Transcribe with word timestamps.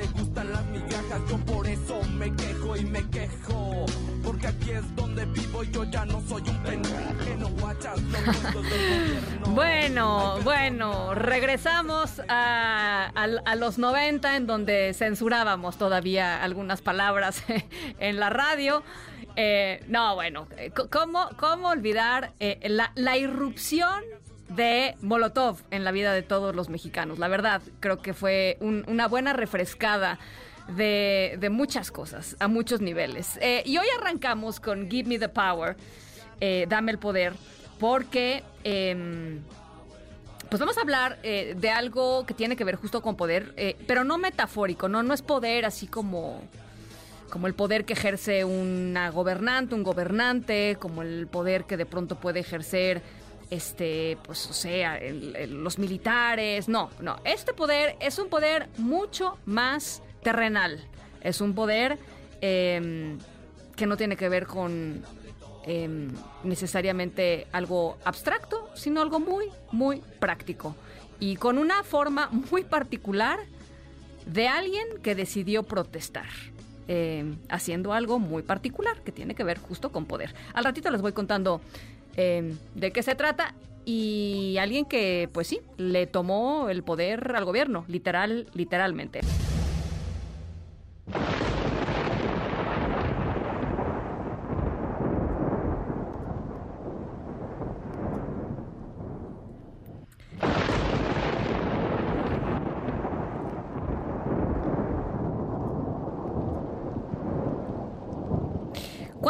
le 0.00 0.06
gustan 0.20 0.52
las 0.52 0.64
migajas. 0.66 1.20
Yo 1.28 1.36
por 1.38 1.66
eso 1.66 2.00
me 2.14 2.34
quejo 2.34 2.76
y 2.76 2.84
me 2.84 3.08
quejo. 3.10 3.86
Porque 4.24 4.46
aquí 4.48 4.70
es 4.70 4.96
donde 4.96 5.24
vivo 5.26 5.64
y 5.64 5.70
yo 5.70 5.84
ya 5.84 6.04
no 6.04 6.20
soy 6.28 6.42
un 6.48 6.62
pendejo. 6.62 6.96
No 7.38 7.48
guachas 7.48 8.00
los 8.02 8.36
cuentos 8.36 8.62
del 8.62 8.62
gobierno. 8.62 9.46
Bueno, 9.54 10.38
bueno, 10.44 11.14
regresamos 11.14 12.20
a, 12.28 13.10
a- 13.14 13.24
a 13.44 13.56
los 13.56 13.78
90 13.78 14.36
en 14.36 14.46
donde 14.46 14.94
censurábamos 14.94 15.76
todavía 15.76 16.42
algunas 16.42 16.80
palabras 16.82 17.42
en 17.98 18.20
la 18.20 18.30
radio. 18.30 18.82
Eh, 19.36 19.84
no, 19.88 20.14
bueno, 20.14 20.46
eh, 20.56 20.70
¿cómo, 20.90 21.28
cómo 21.38 21.68
olvidar 21.68 22.32
eh, 22.40 22.58
la, 22.68 22.92
la 22.94 23.16
irrupción 23.16 24.02
de 24.50 24.94
Molotov 25.00 25.58
en 25.70 25.84
la 25.84 25.92
vida 25.92 26.12
de 26.12 26.22
todos 26.22 26.54
los 26.54 26.68
mexicanos? 26.68 27.18
La 27.18 27.28
verdad, 27.28 27.62
creo 27.80 28.02
que 28.02 28.14
fue 28.14 28.56
un- 28.60 28.84
una 28.86 29.08
buena 29.08 29.32
refrescada 29.32 30.18
de, 30.68 31.36
de 31.40 31.50
muchas 31.50 31.90
cosas, 31.90 32.36
a 32.38 32.46
muchos 32.48 32.80
niveles. 32.80 33.38
Eh, 33.40 33.62
y 33.64 33.78
hoy 33.78 33.86
arrancamos 33.98 34.60
con 34.60 34.90
Give 34.90 35.08
Me 35.08 35.18
the 35.18 35.28
Power, 35.28 35.76
eh, 36.40 36.66
Dame 36.68 36.92
el 36.92 36.98
Poder, 36.98 37.32
porque... 37.78 38.42
em, 38.64 39.40
pues 40.48 40.58
vamos 40.58 40.76
a 40.78 40.80
hablar 40.80 41.16
eh, 41.22 41.54
de 41.56 41.70
algo 41.70 42.26
que 42.26 42.34
tiene 42.34 42.56
que 42.56 42.64
ver 42.64 42.74
justo 42.74 43.02
con 43.02 43.14
poder, 43.14 43.54
pero 43.86 44.02
no 44.02 44.18
metafórico, 44.18 44.88
¿no? 44.88 45.04
No 45.04 45.14
es 45.14 45.22
poder 45.22 45.64
así 45.64 45.86
como, 45.86 46.42
como 47.30 47.46
el 47.46 47.54
poder 47.54 47.84
que 47.84 47.92
ejerce 47.92 48.44
una 48.44 49.10
gobernante, 49.10 49.76
un 49.76 49.84
gobernante, 49.84 50.76
como 50.80 51.02
el 51.02 51.28
poder 51.28 51.66
que 51.66 51.76
de 51.76 51.86
pronto 51.86 52.16
puede 52.16 52.40
ejercer, 52.40 53.00
este, 53.50 54.16
pues, 54.22 54.48
o 54.48 54.52
sea, 54.52 55.00
los 55.48 55.78
militares. 55.78 56.68
No, 56.68 56.90
no. 57.00 57.16
Este 57.24 57.52
poder 57.52 57.96
es 58.00 58.18
un 58.18 58.28
poder 58.28 58.68
mucho 58.78 59.38
más 59.44 60.02
terrenal. 60.22 60.80
Es 61.20 61.40
un 61.40 61.54
poder 61.54 61.98
em, 62.40 63.18
que 63.76 63.86
no 63.86 63.96
tiene 63.96 64.16
que 64.16 64.28
ver 64.28 64.46
con 64.46 65.02
em, 65.64 66.08
necesariamente 66.44 67.48
algo 67.52 67.98
abstracto, 68.04 68.70
sino 68.74 69.02
algo 69.02 69.18
muy, 69.18 69.46
muy 69.72 70.00
práctico. 70.20 70.76
Y 71.18 71.36
con 71.36 71.58
una 71.58 71.82
forma 71.82 72.28
muy 72.50 72.62
particular 72.64 73.40
de 74.26 74.48
alguien 74.48 74.86
que 75.02 75.14
decidió 75.14 75.64
protestar. 75.64 76.28
em, 76.92 77.38
haciendo 77.48 77.92
algo 77.92 78.18
muy 78.18 78.42
particular 78.42 79.00
que 79.02 79.12
tiene 79.12 79.36
que 79.36 79.44
ver 79.44 79.58
justo 79.58 79.92
con 79.92 80.06
poder. 80.06 80.34
Al 80.54 80.64
ratito 80.64 80.90
les 80.90 81.00
voy 81.00 81.12
contando 81.12 81.60
em, 82.16 82.56
de 82.74 82.92
qué 82.92 83.02
se 83.02 83.14
trata 83.14 83.54
y 83.84 84.56
alguien 84.58 84.84
que, 84.84 85.28
pues 85.32 85.46
sí, 85.46 85.60
le 85.76 86.06
tomó 86.06 86.68
el 86.68 86.82
poder 86.82 87.34
al 87.34 87.44
gobierno, 87.44 87.84
literal, 87.88 88.46
literalmente. 88.54 89.20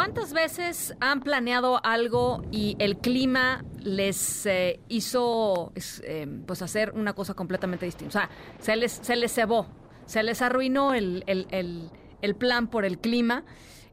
¿Cuántas 0.01 0.33
veces 0.33 0.95
han 0.99 1.19
planeado 1.21 1.79
algo 1.85 2.43
y 2.49 2.75
el 2.79 2.97
clima 2.97 3.63
les 3.83 4.47
eh, 4.47 4.79
hizo 4.89 5.71
eh, 5.75 6.25
pues 6.47 6.63
hacer 6.63 6.93
una 6.95 7.13
cosa 7.13 7.35
completamente 7.35 7.85
distinta? 7.85 8.09
O 8.09 8.11
sea, 8.11 8.29
se 8.57 8.75
les, 8.77 8.93
se 8.93 9.15
les 9.15 9.31
cebó, 9.31 9.67
se 10.07 10.23
les 10.23 10.41
arruinó 10.41 10.95
el, 10.95 11.23
el- 11.27 11.45
el- 11.51 11.91
el 12.23 12.35
plan 12.35 12.65
por 12.67 12.83
el 12.83 12.97
clima. 12.97 13.43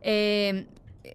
Eh, 0.01 0.67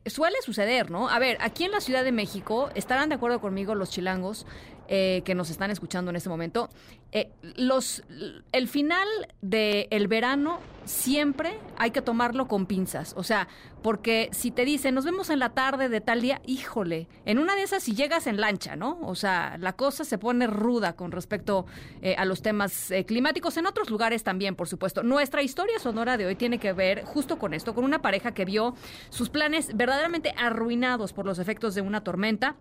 suele 0.05 0.35
suceder, 0.43 0.91
¿no? 0.91 1.09
A 1.09 1.17
ver, 1.17 1.37
aquí 1.41 1.63
en 1.63 1.71
la 1.71 1.81
Ciudad 1.81 2.03
de 2.03 2.11
México, 2.11 2.69
estarán 2.75 3.09
de 3.09 3.15
acuerdo 3.15 3.41
conmigo 3.41 3.73
los 3.73 3.89
chilangos 3.89 4.45
eh, 4.87 5.21
que 5.25 5.35
nos 5.35 5.49
están 5.49 5.71
escuchando 5.71 6.09
en 6.09 6.15
este 6.15 6.29
momento. 6.29 6.69
eh, 7.13 7.31
los, 7.55 8.03
el 8.51 8.67
final 8.67 9.07
del 9.41 10.07
verano 10.07 10.59
siempre 10.83 11.59
hay 11.77 11.91
que 11.91 12.01
tomarlo 12.01 12.47
con 12.47 12.65
pinzas. 12.65 13.13
O 13.15 13.23
sea, 13.23 13.47
porque 13.83 14.29
si 14.31 14.49
te 14.49 14.65
dicen, 14.65 14.95
nos 14.95 15.05
vemos 15.05 15.29
en 15.29 15.37
la 15.37 15.49
tarde 15.49 15.89
de 15.89 16.01
tal 16.01 16.21
día, 16.21 16.41
híjole, 16.45 17.07
en 17.25 17.37
una 17.37 17.55
de 17.55 17.61
esas 17.61 17.83
si 17.83 17.93
llegas 17.93 18.25
en 18.25 18.41
lancha, 18.41 18.75
¿no? 18.75 18.99
O 19.01 19.13
sea, 19.13 19.57
la 19.59 19.73
cosa 19.73 20.05
se 20.05 20.17
pone 20.17 20.47
ruda 20.47 20.95
con 20.95 21.11
respecto 21.11 21.67
eh, 22.01 22.15
a 22.17 22.25
los 22.25 22.41
temas 22.41 22.89
eh, 22.89 23.05
climáticos. 23.05 23.57
En 23.57 23.67
otros 23.67 23.91
lugares 23.91 24.23
también, 24.23 24.55
por 24.55 24.67
supuesto. 24.67 25.03
Nuestra 25.03 25.43
historia 25.43 25.77
sonora 25.77 26.17
de 26.17 26.25
hoy 26.25 26.35
tiene 26.35 26.57
que 26.57 26.73
ver 26.73 27.03
justo 27.03 27.37
con 27.37 27.53
esto, 27.53 27.75
con 27.75 27.85
una 27.85 28.01
pareja 28.01 28.33
que 28.33 28.45
vio 28.45 28.73
sus 29.09 29.29
planes 29.29 29.75
verdaderamente 29.75 30.33
arruinados 30.35 31.13
por 31.13 31.27
los 31.27 31.37
efectos 31.37 31.75
de 31.75 31.81
una 31.81 32.03
tormenta. 32.03 32.55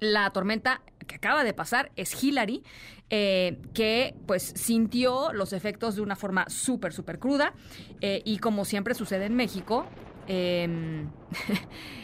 La 0.00 0.30
tormenta 0.30 0.82
que 1.04 1.16
acaba 1.16 1.44
de 1.44 1.52
pasar 1.52 1.92
es 1.96 2.22
Hillary, 2.22 2.62
eh, 3.10 3.60
que 3.74 4.14
pues 4.26 4.52
sintió 4.56 5.32
los 5.32 5.52
efectos 5.52 5.96
de 5.96 6.02
una 6.02 6.16
forma 6.16 6.46
súper, 6.48 6.92
súper 6.92 7.18
cruda. 7.18 7.52
eh, 8.00 8.22
y 8.24 8.38
como 8.38 8.64
siempre 8.64 8.94
sucede 8.94 9.26
en 9.26 9.34
México, 9.36 9.86
em, 10.26 11.08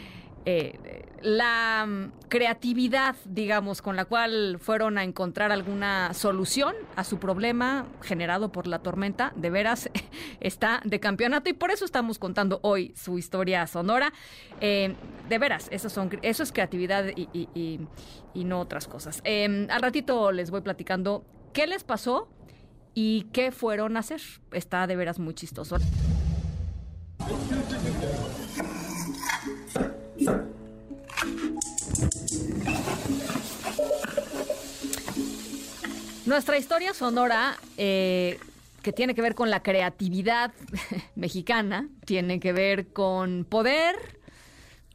la 1.21 1.85
mm, 1.87 2.11
creatividad, 2.29 3.15
digamos, 3.25 3.81
con 3.81 3.95
la 3.95 4.05
cual 4.05 4.57
fueron 4.59 4.97
a 4.97 5.03
encontrar 5.03 5.51
alguna 5.51 6.13
solución 6.13 6.73
a 6.95 7.03
su 7.03 7.19
problema 7.19 7.85
generado 8.01 8.51
por 8.51 8.67
la 8.67 8.79
tormenta, 8.79 9.33
de 9.35 9.49
veras 9.49 9.89
está 10.39 10.81
de 10.83 10.99
campeonato 10.99 11.49
y 11.49 11.53
por 11.53 11.71
eso 11.71 11.85
estamos 11.85 12.19
contando 12.19 12.59
hoy 12.63 12.93
su 12.95 13.17
historia 13.17 13.67
sonora. 13.67 14.13
Eh, 14.61 14.95
de 15.29 15.37
veras, 15.37 15.67
eso, 15.71 15.89
son, 15.89 16.09
eso 16.21 16.43
es 16.43 16.51
creatividad 16.51 17.05
y, 17.15 17.79
no 18.33 18.59
otras 18.59 18.87
cosas. 18.87 19.21
Eh, 19.23 19.67
al 19.69 19.81
ratito 19.81 20.31
les 20.31 20.51
voy 20.51 20.61
platicando 20.61 21.23
qué 21.53 21.67
les 21.67 21.83
pasó 21.83 22.27
y 22.93 23.27
qué 23.31 23.51
fueron 23.51 23.97
a 23.97 23.99
hacer. 24.01 24.21
Está 24.51 24.87
de 24.87 24.95
veras 24.95 25.19
muy 25.19 25.33
chistoso. 25.33 25.77
Nuestra 36.25 36.57
historia 36.57 36.93
sonora, 36.93 37.57
eh, 37.77 38.39
que 38.81 38.93
tiene 38.93 39.15
que 39.15 39.21
ver 39.21 39.35
con 39.35 39.49
la 39.49 39.63
creatividad 39.63 40.53
mexicana, 41.15 41.89
tiene 42.05 42.39
que 42.39 42.53
ver 42.53 42.93
con 42.93 43.43
poder, 43.43 43.95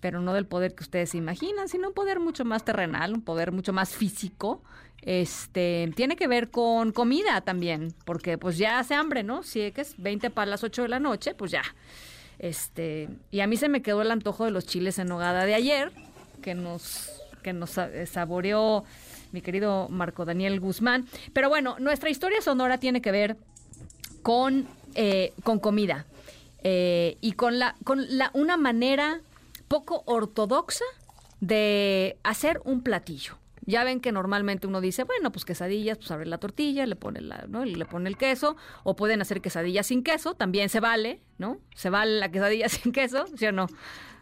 pero 0.00 0.20
no 0.20 0.32
del 0.32 0.46
poder 0.46 0.74
que 0.74 0.84
ustedes 0.84 1.14
imaginan, 1.14 1.68
sino 1.68 1.88
un 1.88 1.94
poder 1.94 2.20
mucho 2.20 2.44
más 2.44 2.64
terrenal, 2.64 3.12
un 3.12 3.22
poder 3.22 3.52
mucho 3.52 3.72
más 3.72 3.90
físico. 3.90 4.62
Este, 5.02 5.92
tiene 5.94 6.16
que 6.16 6.26
ver 6.26 6.50
con 6.50 6.92
comida 6.92 7.40
también, 7.42 7.92
porque 8.04 8.38
pues 8.38 8.56
ya 8.56 8.78
hace 8.78 8.94
hambre, 8.94 9.22
¿no? 9.22 9.42
Si 9.42 9.60
es 9.60 9.94
20 9.98 10.30
para 10.30 10.50
las 10.50 10.64
8 10.64 10.82
de 10.82 10.88
la 10.88 11.00
noche, 11.00 11.34
pues 11.34 11.50
ya. 11.50 11.62
Este, 12.38 13.08
y 13.30 13.40
a 13.40 13.46
mí 13.46 13.56
se 13.56 13.68
me 13.68 13.82
quedó 13.82 14.02
el 14.02 14.10
antojo 14.10 14.44
de 14.44 14.50
los 14.50 14.66
chiles 14.66 14.98
en 14.98 15.08
nogada 15.08 15.44
de 15.44 15.54
ayer, 15.54 15.92
que 16.42 16.54
nos, 16.54 17.10
que 17.42 17.52
nos 17.52 17.78
eh, 17.78 18.06
saboreó 18.06 18.84
mi 19.32 19.42
querido 19.42 19.88
Marco 19.88 20.24
Daniel 20.24 20.60
Guzmán. 20.60 21.06
Pero 21.32 21.48
bueno, 21.48 21.76
nuestra 21.78 22.10
historia 22.10 22.40
sonora 22.40 22.78
tiene 22.78 23.00
que 23.00 23.10
ver 23.10 23.36
con, 24.22 24.66
eh, 24.94 25.32
con 25.42 25.58
comida 25.58 26.06
eh, 26.62 27.16
y 27.20 27.32
con, 27.32 27.58
la, 27.58 27.76
con 27.84 28.04
la, 28.18 28.30
una 28.34 28.56
manera 28.56 29.20
poco 29.68 30.02
ortodoxa 30.06 30.84
de 31.40 32.18
hacer 32.22 32.60
un 32.64 32.82
platillo. 32.82 33.36
Ya 33.66 33.84
ven 33.84 34.00
que 34.00 34.12
normalmente 34.12 34.66
uno 34.66 34.80
dice, 34.80 35.04
bueno, 35.04 35.32
pues 35.32 35.44
quesadillas, 35.44 35.98
pues 35.98 36.10
abre 36.10 36.26
la 36.26 36.38
tortilla, 36.38 36.86
le 36.86 36.96
pone, 36.96 37.20
la, 37.20 37.46
¿no? 37.48 37.64
le 37.64 37.84
pone 37.84 38.08
el 38.08 38.16
queso, 38.16 38.56
o 38.84 38.96
pueden 38.96 39.20
hacer 39.20 39.40
quesadillas 39.40 39.86
sin 39.88 40.02
queso, 40.02 40.34
también 40.34 40.68
se 40.68 40.80
vale, 40.80 41.20
¿no? 41.38 41.58
Se 41.74 41.90
vale 41.90 42.18
la 42.18 42.30
quesadilla 42.30 42.68
sin 42.70 42.92
queso, 42.92 43.26
¿sí 43.36 43.46
o 43.46 43.52
no? 43.52 43.66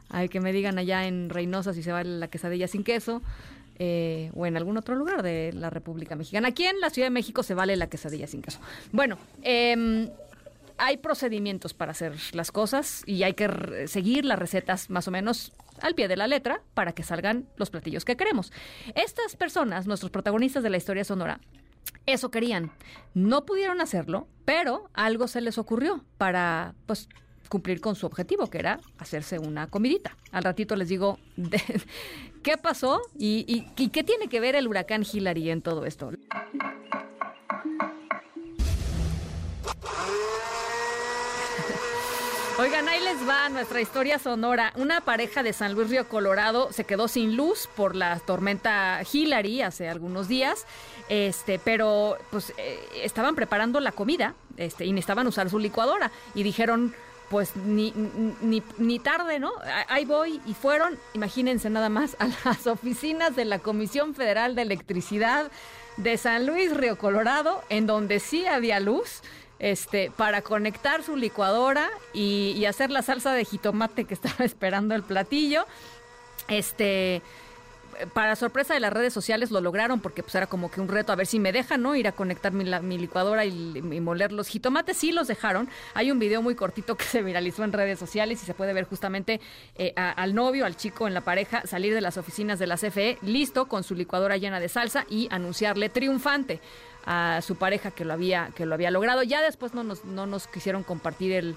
Hay 0.08 0.28
que 0.28 0.40
me 0.40 0.52
digan 0.52 0.78
allá 0.78 1.06
en 1.06 1.30
Reynosa 1.30 1.72
si 1.72 1.82
se 1.82 1.92
vale 1.92 2.18
la 2.18 2.28
quesadilla 2.28 2.68
sin 2.68 2.84
queso, 2.84 3.22
eh, 3.78 4.30
o 4.34 4.46
en 4.46 4.56
algún 4.56 4.76
otro 4.76 4.94
lugar 4.94 5.22
de 5.22 5.52
la 5.52 5.68
República 5.68 6.14
Mexicana. 6.14 6.48
Aquí 6.48 6.64
en 6.64 6.80
la 6.80 6.90
Ciudad 6.90 7.06
de 7.06 7.10
México 7.10 7.42
se 7.42 7.54
vale 7.54 7.76
la 7.76 7.88
quesadilla 7.88 8.26
sin 8.26 8.40
queso. 8.40 8.60
Bueno, 8.92 9.18
em, 9.42 10.08
hay 10.78 10.96
procedimientos 10.98 11.74
para 11.74 11.92
hacer 11.92 12.14
las 12.32 12.52
cosas 12.52 13.02
y 13.06 13.24
hay 13.24 13.34
que 13.34 13.86
seguir 13.88 14.24
las 14.24 14.38
recetas 14.38 14.90
más 14.90 15.08
o 15.08 15.10
menos 15.10 15.52
al 15.80 15.94
pie 15.94 16.08
de 16.08 16.16
la 16.16 16.26
letra 16.26 16.62
para 16.74 16.92
que 16.92 17.02
salgan 17.02 17.46
los 17.56 17.70
platillos 17.70 18.04
que 18.04 18.16
queremos. 18.16 18.52
Estas 18.94 19.36
personas, 19.36 19.86
nuestros 19.86 20.10
protagonistas 20.10 20.62
de 20.62 20.70
la 20.70 20.76
historia 20.76 21.04
sonora, 21.04 21.40
eso 22.06 22.30
querían. 22.30 22.72
No 23.14 23.44
pudieron 23.46 23.80
hacerlo, 23.80 24.28
pero 24.44 24.90
algo 24.92 25.28
se 25.28 25.40
les 25.40 25.58
ocurrió 25.58 26.04
para 26.18 26.74
pues 26.86 27.08
cumplir 27.48 27.80
con 27.80 27.94
su 27.94 28.06
objetivo, 28.06 28.48
que 28.48 28.58
era 28.58 28.80
hacerse 28.98 29.38
una 29.38 29.68
comidita. 29.68 30.16
Al 30.32 30.44
ratito 30.44 30.76
les 30.76 30.88
digo 30.88 31.18
qué 32.42 32.56
pasó 32.58 33.00
y, 33.18 33.44
y 33.76 33.88
qué 33.88 34.02
tiene 34.02 34.28
que 34.28 34.40
ver 34.40 34.56
el 34.56 34.66
huracán 34.68 35.04
Hillary 35.10 35.50
en 35.50 35.62
todo 35.62 35.84
esto. 35.86 36.10
Oigan, 42.56 42.88
ahí 42.88 43.00
les 43.00 43.28
va 43.28 43.48
nuestra 43.48 43.80
historia 43.80 44.20
sonora. 44.20 44.72
Una 44.76 45.00
pareja 45.00 45.42
de 45.42 45.52
San 45.52 45.74
Luis 45.74 45.90
Río 45.90 46.08
Colorado 46.08 46.72
se 46.72 46.84
quedó 46.84 47.08
sin 47.08 47.36
luz 47.36 47.68
por 47.74 47.96
la 47.96 48.20
tormenta 48.20 49.00
Hillary 49.12 49.60
hace 49.60 49.88
algunos 49.88 50.28
días, 50.28 50.64
este, 51.08 51.58
pero 51.58 52.16
pues 52.30 52.52
eh, 52.56 52.78
estaban 53.02 53.34
preparando 53.34 53.80
la 53.80 53.90
comida, 53.90 54.34
este, 54.56 54.84
y 54.84 54.92
necesitaban 54.92 55.26
usar 55.26 55.50
su 55.50 55.58
licuadora 55.58 56.12
y 56.36 56.44
dijeron, 56.44 56.94
pues 57.28 57.56
ni, 57.56 57.92
ni, 58.40 58.62
ni, 58.78 58.98
tarde, 59.00 59.40
¿no? 59.40 59.52
Ahí 59.88 60.04
voy 60.04 60.40
y 60.46 60.54
fueron, 60.54 60.96
imagínense 61.14 61.70
nada 61.70 61.88
más, 61.88 62.16
a 62.20 62.28
las 62.44 62.68
oficinas 62.68 63.34
de 63.34 63.46
la 63.46 63.58
Comisión 63.58 64.14
Federal 64.14 64.54
de 64.54 64.62
Electricidad 64.62 65.50
de 65.96 66.16
San 66.18 66.46
Luis 66.46 66.72
Río 66.76 66.98
Colorado, 66.98 67.64
en 67.68 67.86
donde 67.86 68.20
sí 68.20 68.46
había 68.46 68.78
luz 68.78 69.22
este, 69.58 70.10
para 70.16 70.42
conectar 70.42 71.02
su 71.02 71.16
licuadora 71.16 71.88
y, 72.12 72.64
hacer 72.64 72.90
la 72.90 73.02
salsa 73.02 73.32
de 73.32 73.44
jitomate 73.44 74.04
que 74.04 74.14
estaba 74.14 74.44
esperando 74.44 74.94
el 74.94 75.02
platillo. 75.02 75.66
Este, 76.48 77.22
para 78.12 78.36
sorpresa 78.36 78.74
de 78.74 78.80
las 78.80 78.92
redes 78.92 79.12
sociales 79.12 79.50
lo 79.50 79.60
lograron 79.60 80.00
porque 80.00 80.22
pues 80.22 80.34
era 80.34 80.46
como 80.46 80.70
que 80.70 80.80
un 80.80 80.88
reto 80.88 81.12
a 81.12 81.16
ver 81.16 81.26
si 81.26 81.38
me 81.38 81.52
dejan, 81.52 81.82
¿no? 81.82 81.94
Ir 81.94 82.08
a 82.08 82.12
conectar 82.12 82.52
mi, 82.52 82.98
licuadora 82.98 83.44
y, 83.44 83.80
moler 84.00 84.32
los 84.32 84.48
jitomates. 84.48 84.96
Sí 84.96 85.12
los 85.12 85.28
dejaron. 85.28 85.68
Hay 85.94 86.10
un 86.10 86.18
video 86.18 86.42
muy 86.42 86.54
cortito 86.54 86.96
que 86.96 87.04
se 87.04 87.22
viralizó 87.22 87.64
en 87.64 87.72
redes 87.72 87.98
sociales 87.98 88.42
y 88.42 88.46
se 88.46 88.54
puede 88.54 88.72
ver 88.72 88.84
justamente 88.84 89.40
eh, 89.76 89.92
al 89.96 90.34
novio, 90.34 90.66
al 90.66 90.76
chico 90.76 91.06
en 91.06 91.14
la 91.14 91.20
pareja 91.20 91.66
salir 91.66 91.94
de 91.94 92.00
las 92.00 92.16
oficinas 92.16 92.58
de 92.58 92.66
la 92.66 92.76
CFE 92.76 93.18
listo 93.22 93.66
con 93.66 93.84
su 93.84 93.94
licuadora 93.94 94.36
llena 94.36 94.60
de 94.60 94.68
salsa 94.68 95.06
y 95.08 95.28
anunciarle 95.30 95.88
triunfante 95.88 96.60
a 97.06 97.40
su 97.42 97.56
pareja 97.56 97.90
que 97.90 98.04
lo 98.04 98.12
había, 98.12 98.50
que 98.54 98.66
lo 98.66 98.74
había 98.74 98.90
logrado. 98.90 99.22
Ya 99.22 99.42
después 99.42 99.74
no 99.74 99.84
nos, 99.84 100.04
no 100.04 100.26
nos 100.26 100.46
quisieron 100.46 100.82
compartir 100.82 101.32
el, 101.32 101.56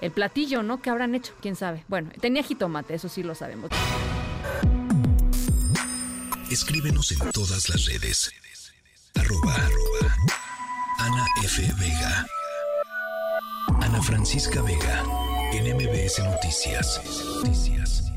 el 0.00 0.10
platillo, 0.10 0.62
¿no? 0.62 0.80
¿Qué 0.82 0.90
habrán 0.90 1.14
hecho? 1.14 1.32
¿Quién 1.40 1.56
sabe? 1.56 1.84
Bueno, 1.88 2.10
tenía 2.20 2.42
jitomate, 2.42 2.94
eso 2.94 3.08
sí 3.08 3.22
lo 3.22 3.34
sabemos. 3.34 3.70
Escríbenos 6.50 7.12
en 7.12 7.30
todas 7.30 7.68
las 7.68 7.86
redes. 7.86 8.32
Arroba, 9.14 9.56
Ana 10.98 11.26
F. 11.44 11.62
Vega. 11.78 12.26
Ana 13.80 14.02
Francisca 14.02 14.60
Vega. 14.62 15.04
En 15.52 15.76
MBS. 15.76 16.18
Noticias. 16.24 18.09